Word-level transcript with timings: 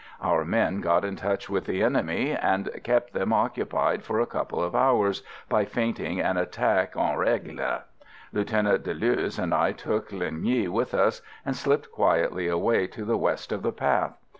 Our 0.19 0.45
men 0.45 0.81
got 0.81 1.05
in 1.05 1.15
touch 1.15 1.47
with 1.47 1.67
the 1.67 1.83
enemy, 1.83 2.31
and 2.31 2.71
kept 2.83 3.13
them 3.13 3.31
occupied 3.31 4.03
for 4.03 4.19
a 4.19 4.25
couple 4.25 4.59
of 4.63 4.73
hours 4.73 5.21
by 5.47 5.63
feinting 5.63 6.19
an 6.19 6.37
attack 6.37 6.95
en 6.97 7.15
règle. 7.17 7.83
Lieutenant 8.33 8.83
Deleuze 8.83 9.37
and 9.37 9.53
I 9.53 9.73
took 9.73 10.09
Linh 10.11 10.41
Nghi 10.41 10.67
with 10.69 10.95
us, 10.95 11.21
and 11.45 11.55
slipped 11.55 11.91
quietly 11.91 12.47
away 12.47 12.87
to 12.87 13.05
the 13.05 13.15
west 13.15 13.51
of 13.51 13.61
the 13.61 13.71
path. 13.71 14.17